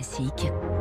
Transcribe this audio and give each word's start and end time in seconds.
Classique. 0.00 0.79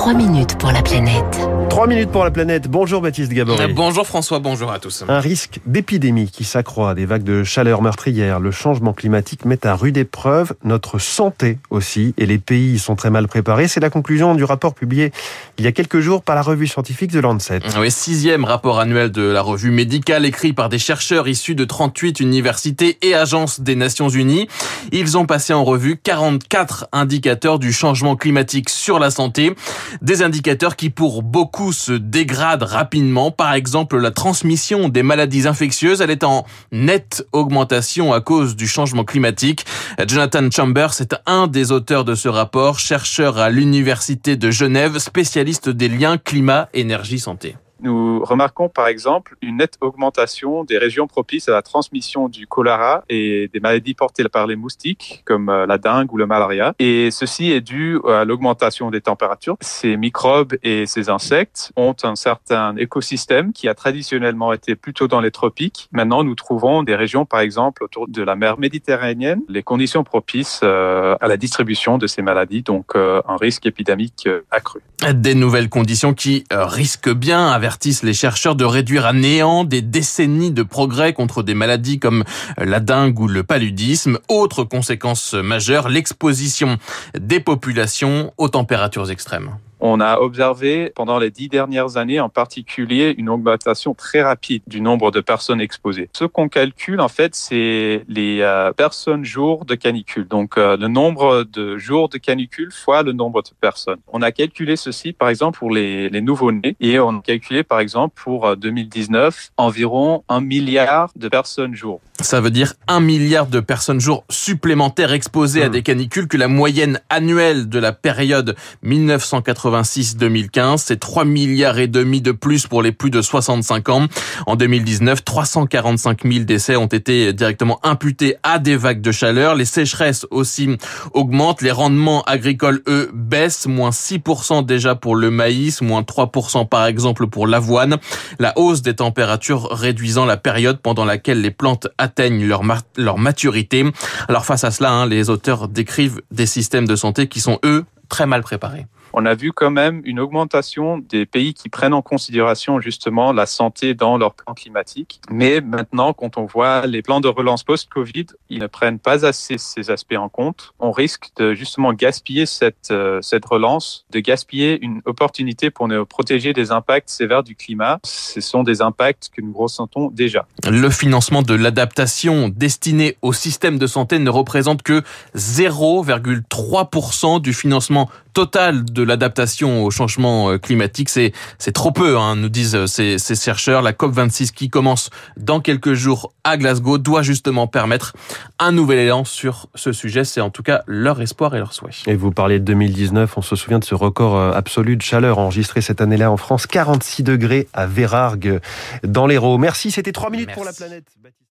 3 0.00 0.14
minutes 0.14 0.56
pour 0.56 0.72
la 0.72 0.80
planète. 0.80 1.46
3 1.68 1.86
minutes 1.86 2.10
pour 2.10 2.24
la 2.24 2.30
planète. 2.30 2.68
Bonjour 2.68 3.02
Baptiste 3.02 3.32
Gabory. 3.32 3.60
Euh, 3.60 3.68
bonjour 3.68 4.06
François, 4.06 4.38
bonjour 4.38 4.72
à 4.72 4.78
tous. 4.78 5.04
Un 5.06 5.20
risque 5.20 5.60
d'épidémie 5.66 6.30
qui 6.30 6.44
s'accroît, 6.44 6.94
des 6.94 7.04
vagues 7.04 7.22
de 7.22 7.44
chaleur 7.44 7.82
meurtrières, 7.82 8.40
le 8.40 8.50
changement 8.50 8.94
climatique 8.94 9.44
met 9.44 9.66
à 9.66 9.74
rude 9.74 9.98
épreuve 9.98 10.54
notre 10.64 10.98
santé 10.98 11.58
aussi, 11.68 12.14
et 12.16 12.24
les 12.24 12.38
pays 12.38 12.78
sont 12.78 12.96
très 12.96 13.10
mal 13.10 13.28
préparés. 13.28 13.68
C'est 13.68 13.80
la 13.80 13.90
conclusion 13.90 14.34
du 14.34 14.42
rapport 14.42 14.74
publié 14.74 15.12
il 15.58 15.64
y 15.66 15.68
a 15.68 15.72
quelques 15.72 16.00
jours 16.00 16.22
par 16.22 16.34
la 16.34 16.40
revue 16.40 16.66
scientifique 16.66 17.12
The 17.12 17.16
Lancet. 17.16 17.60
Oui, 17.78 17.90
sixième 17.90 18.44
rapport 18.44 18.80
annuel 18.80 19.12
de 19.12 19.22
la 19.22 19.42
revue 19.42 19.70
médicale 19.70 20.24
écrit 20.24 20.54
par 20.54 20.70
des 20.70 20.78
chercheurs 20.78 21.28
issus 21.28 21.54
de 21.54 21.66
38 21.66 22.20
universités 22.20 22.96
et 23.02 23.14
agences 23.14 23.60
des 23.60 23.76
Nations 23.76 24.08
Unies. 24.08 24.48
Ils 24.92 25.18
ont 25.18 25.26
passé 25.26 25.52
en 25.52 25.62
revue 25.62 25.98
44 26.02 26.88
indicateurs 26.92 27.58
du 27.58 27.72
changement 27.72 28.16
climatique 28.16 28.70
sur 28.70 28.98
la 28.98 29.10
santé. 29.10 29.54
Des 30.02 30.22
indicateurs 30.22 30.76
qui 30.76 30.90
pour 30.90 31.22
beaucoup 31.22 31.72
se 31.72 31.92
dégradent 31.92 32.62
rapidement. 32.62 33.30
Par 33.30 33.52
exemple, 33.54 33.98
la 33.98 34.10
transmission 34.10 34.88
des 34.88 35.02
maladies 35.02 35.46
infectieuses, 35.46 36.00
elle 36.00 36.10
est 36.10 36.24
en 36.24 36.44
nette 36.72 37.26
augmentation 37.32 38.12
à 38.12 38.20
cause 38.20 38.56
du 38.56 38.66
changement 38.66 39.04
climatique. 39.04 39.64
Jonathan 40.06 40.50
Chambers 40.50 41.00
est 41.00 41.14
un 41.26 41.46
des 41.46 41.72
auteurs 41.72 42.04
de 42.04 42.14
ce 42.14 42.28
rapport, 42.28 42.78
chercheur 42.78 43.38
à 43.38 43.50
l'Université 43.50 44.36
de 44.36 44.50
Genève, 44.50 44.98
spécialiste 44.98 45.68
des 45.68 45.88
liens 45.88 46.18
climat, 46.18 46.68
énergie, 46.74 47.18
santé. 47.18 47.56
Nous 47.82 48.22
remarquons 48.24 48.68
par 48.68 48.88
exemple 48.88 49.36
une 49.40 49.58
nette 49.58 49.78
augmentation 49.80 50.64
des 50.64 50.76
régions 50.76 51.06
propices 51.06 51.48
à 51.48 51.52
la 51.52 51.62
transmission 51.62 52.28
du 52.28 52.46
choléra 52.46 53.04
et 53.08 53.48
des 53.52 53.60
maladies 53.60 53.94
portées 53.94 54.24
par 54.28 54.46
les 54.46 54.56
moustiques 54.56 55.22
comme 55.24 55.48
euh, 55.48 55.66
la 55.66 55.78
dengue 55.78 56.12
ou 56.12 56.18
le 56.18 56.26
malaria. 56.26 56.74
Et 56.78 57.10
ceci 57.10 57.52
est 57.52 57.60
dû 57.60 57.98
à 58.06 58.24
l'augmentation 58.24 58.90
des 58.90 59.00
températures. 59.00 59.56
Ces 59.60 59.96
microbes 59.96 60.56
et 60.62 60.84
ces 60.86 61.08
insectes 61.08 61.72
ont 61.76 61.96
un 62.02 62.16
certain 62.16 62.76
écosystème 62.76 63.52
qui 63.52 63.68
a 63.68 63.74
traditionnellement 63.74 64.52
été 64.52 64.74
plutôt 64.74 65.08
dans 65.08 65.20
les 65.20 65.30
tropiques. 65.30 65.88
Maintenant, 65.92 66.22
nous 66.22 66.34
trouvons 66.34 66.82
des 66.82 66.94
régions 66.94 67.24
par 67.24 67.40
exemple 67.40 67.82
autour 67.82 68.08
de 68.08 68.22
la 68.22 68.36
mer 68.36 68.58
Méditerranéenne, 68.58 69.40
les 69.48 69.62
conditions 69.62 70.04
propices 70.04 70.60
euh, 70.62 71.16
à 71.20 71.28
la 71.28 71.36
distribution 71.36 71.96
de 71.96 72.06
ces 72.06 72.20
maladies, 72.20 72.62
donc 72.62 72.94
euh, 72.94 73.22
un 73.26 73.36
risque 73.36 73.64
épidémique 73.64 74.28
accru. 74.50 74.80
Des 75.14 75.34
nouvelles 75.34 75.70
conditions 75.70 76.12
qui 76.12 76.44
risquent 76.50 77.12
bien 77.12 77.48
avec 77.48 77.69
avertissent 77.70 78.02
les 78.02 78.14
chercheurs 78.14 78.56
de 78.56 78.64
réduire 78.64 79.06
à 79.06 79.12
néant 79.12 79.62
des 79.62 79.80
décennies 79.80 80.50
de 80.50 80.64
progrès 80.64 81.12
contre 81.12 81.44
des 81.44 81.54
maladies 81.54 82.00
comme 82.00 82.24
la 82.58 82.80
dengue 82.80 83.20
ou 83.20 83.28
le 83.28 83.44
paludisme. 83.44 84.18
Autre 84.28 84.64
conséquence 84.64 85.34
majeure, 85.34 85.88
l'exposition 85.88 86.78
des 87.16 87.38
populations 87.38 88.32
aux 88.38 88.48
températures 88.48 89.12
extrêmes. 89.12 89.52
On 89.82 90.00
a 90.00 90.18
observé 90.18 90.92
pendant 90.94 91.18
les 91.18 91.30
dix 91.30 91.48
dernières 91.48 91.96
années 91.96 92.20
en 92.20 92.28
particulier 92.28 93.14
une 93.16 93.30
augmentation 93.30 93.94
très 93.94 94.22
rapide 94.22 94.62
du 94.66 94.82
nombre 94.82 95.10
de 95.10 95.20
personnes 95.20 95.60
exposées. 95.60 96.10
Ce 96.12 96.24
qu'on 96.24 96.50
calcule 96.50 97.00
en 97.00 97.08
fait, 97.08 97.34
c'est 97.34 98.04
les 98.06 98.40
euh, 98.42 98.72
personnes 98.72 99.24
jours 99.24 99.64
de 99.64 99.74
canicule. 99.74 100.28
Donc 100.28 100.58
euh, 100.58 100.76
le 100.76 100.88
nombre 100.88 101.44
de 101.44 101.78
jours 101.78 102.10
de 102.10 102.18
canicule 102.18 102.70
fois 102.72 103.02
le 103.02 103.12
nombre 103.12 103.42
de 103.42 103.48
personnes. 103.58 104.00
On 104.12 104.20
a 104.20 104.32
calculé 104.32 104.76
ceci 104.76 105.12
par 105.12 105.30
exemple 105.30 105.58
pour 105.58 105.70
les, 105.70 106.10
les 106.10 106.20
nouveaux-nés 106.20 106.76
et 106.80 106.98
on 106.98 107.18
a 107.18 107.22
calculé 107.22 107.62
par 107.62 107.80
exemple 107.80 108.20
pour 108.22 108.54
2019 108.56 109.50
euh, 109.50 109.62
environ 109.62 110.24
un 110.28 110.42
milliard 110.42 111.10
de 111.16 111.28
personnes 111.28 111.74
jour. 111.74 112.00
Ça 112.20 112.42
veut 112.42 112.50
dire 112.50 112.74
un 112.86 113.00
milliard 113.00 113.46
de 113.46 113.60
personnes 113.60 114.00
jour 114.00 114.24
supplémentaires 114.28 115.12
exposées 115.12 115.62
à 115.62 115.68
mmh. 115.68 115.72
des 115.72 115.82
canicules 115.82 116.28
que 116.28 116.36
la 116.36 116.48
moyenne 116.48 117.00
annuelle 117.08 117.70
de 117.70 117.78
la 117.78 117.92
période 117.92 118.56
1980 118.82 119.69
2015 119.70 120.82
c'est 120.82 120.98
3 120.98 121.24
milliards 121.24 121.78
et 121.78 121.86
demi 121.86 122.20
de 122.20 122.32
plus 122.32 122.66
pour 122.66 122.82
les 122.82 122.92
plus 122.92 123.10
de 123.10 123.22
65 123.22 123.88
ans. 123.88 124.06
En 124.46 124.56
2019, 124.56 125.24
345 125.24 126.24
000 126.24 126.44
décès 126.44 126.76
ont 126.76 126.86
été 126.86 127.32
directement 127.32 127.80
imputés 127.82 128.36
à 128.42 128.58
des 128.58 128.76
vagues 128.76 129.00
de 129.00 129.12
chaleur. 129.12 129.54
Les 129.54 129.64
sécheresses 129.64 130.26
aussi 130.30 130.76
augmentent. 131.12 131.62
Les 131.62 131.70
rendements 131.70 132.22
agricoles, 132.24 132.82
eux, 132.88 133.10
baissent. 133.12 133.66
Moins 133.66 133.90
6% 133.90 134.64
déjà 134.64 134.94
pour 134.94 135.16
le 135.16 135.30
maïs, 135.30 135.82
moins 135.82 136.02
3% 136.02 136.68
par 136.68 136.86
exemple 136.86 137.26
pour 137.26 137.46
l'avoine. 137.46 137.98
La 138.38 138.58
hausse 138.58 138.82
des 138.82 138.94
températures 138.94 139.68
réduisant 139.70 140.24
la 140.24 140.36
période 140.36 140.80
pendant 140.80 141.04
laquelle 141.04 141.40
les 141.40 141.50
plantes 141.50 141.88
atteignent 141.98 142.46
leur, 142.46 142.62
leur 142.96 143.18
maturité. 143.18 143.84
Alors 144.28 144.44
face 144.44 144.64
à 144.64 144.70
cela, 144.70 144.90
hein, 144.90 145.06
les 145.06 145.30
auteurs 145.30 145.68
décrivent 145.68 146.20
des 146.30 146.46
systèmes 146.46 146.86
de 146.86 146.96
santé 146.96 147.28
qui 147.28 147.40
sont, 147.40 147.58
eux, 147.64 147.84
très 148.08 148.26
mal 148.26 148.42
préparés 148.42 148.86
on 149.12 149.26
a 149.26 149.34
vu 149.34 149.52
quand 149.52 149.70
même 149.70 150.00
une 150.04 150.20
augmentation 150.20 150.98
des 150.98 151.26
pays 151.26 151.54
qui 151.54 151.68
prennent 151.68 151.94
en 151.94 152.02
considération 152.02 152.80
justement 152.80 153.32
la 153.32 153.46
santé 153.46 153.94
dans 153.94 154.18
leur 154.18 154.34
plan 154.34 154.54
climatique. 154.54 155.20
Mais 155.30 155.60
maintenant, 155.60 156.12
quand 156.12 156.36
on 156.36 156.46
voit 156.46 156.86
les 156.86 157.02
plans 157.02 157.20
de 157.20 157.28
relance 157.28 157.64
post-Covid, 157.64 158.26
ils 158.48 158.60
ne 158.60 158.66
prennent 158.66 158.98
pas 158.98 159.24
assez 159.24 159.58
ces 159.58 159.90
aspects 159.90 160.16
en 160.16 160.28
compte. 160.28 160.72
On 160.78 160.92
risque 160.92 161.30
de 161.36 161.54
justement 161.54 161.92
gaspiller 161.92 162.46
cette, 162.46 162.90
euh, 162.90 163.20
cette 163.22 163.44
relance, 163.44 164.06
de 164.10 164.20
gaspiller 164.20 164.78
une 164.82 165.02
opportunité 165.04 165.70
pour 165.70 165.88
nous 165.88 166.06
protéger 166.06 166.52
des 166.52 166.72
impacts 166.72 167.10
sévères 167.10 167.42
du 167.42 167.56
climat. 167.56 167.98
Ce 168.04 168.40
sont 168.40 168.62
des 168.62 168.82
impacts 168.82 169.30
que 169.34 169.40
nous 169.40 169.52
ressentons 169.52 170.10
déjà. 170.10 170.46
Le 170.68 170.90
financement 170.90 171.42
de 171.42 171.54
l'adaptation 171.54 172.48
destiné 172.48 173.16
au 173.22 173.32
système 173.32 173.78
de 173.78 173.86
santé 173.86 174.18
ne 174.18 174.30
représente 174.30 174.82
que 174.82 175.02
0,3% 175.36 177.40
du 177.40 177.52
financement 177.52 178.10
total 178.32 178.84
de 178.84 179.02
l'adaptation 179.02 179.84
au 179.84 179.90
changement 179.90 180.50
euh, 180.50 180.58
climatique. 180.58 181.08
C'est 181.08 181.32
c'est 181.58 181.72
trop 181.72 181.92
peu, 181.92 182.18
hein, 182.18 182.36
nous 182.36 182.48
disent 182.48 182.74
euh, 182.74 182.86
ces, 182.86 183.18
ces 183.18 183.34
chercheurs. 183.34 183.82
La 183.82 183.92
COP 183.92 184.12
26 184.12 184.52
qui 184.52 184.68
commence 184.68 185.10
dans 185.36 185.60
quelques 185.60 185.94
jours 185.94 186.32
à 186.44 186.56
Glasgow 186.56 186.98
doit 186.98 187.22
justement 187.22 187.66
permettre 187.66 188.14
un 188.58 188.72
nouvel 188.72 188.98
élan 188.98 189.24
sur 189.24 189.68
ce 189.74 189.92
sujet. 189.92 190.24
C'est 190.24 190.40
en 190.40 190.50
tout 190.50 190.62
cas 190.62 190.82
leur 190.86 191.20
espoir 191.20 191.54
et 191.54 191.58
leur 191.58 191.72
souhait. 191.72 191.90
Et 192.06 192.14
vous 192.14 192.30
parlez 192.30 192.58
de 192.58 192.64
2019, 192.64 193.36
on 193.36 193.42
se 193.42 193.56
souvient 193.56 193.78
de 193.78 193.84
ce 193.84 193.94
record 193.94 194.36
euh, 194.36 194.52
absolu 194.52 194.96
de 194.96 195.02
chaleur 195.02 195.38
enregistré 195.38 195.80
cette 195.80 196.00
année-là 196.00 196.30
en 196.30 196.36
France, 196.36 196.66
46 196.66 197.22
degrés 197.22 197.68
à 197.72 197.86
Vérargues 197.86 198.60
dans 199.02 199.26
l'Hérault. 199.26 199.58
Merci, 199.58 199.90
c'était 199.90 200.12
3 200.12 200.30
minutes 200.30 200.52
pour 200.52 200.64
la 200.64 200.72
planète. 200.72 201.04